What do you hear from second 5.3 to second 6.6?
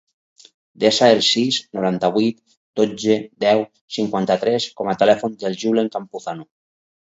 del Julen Campuzano.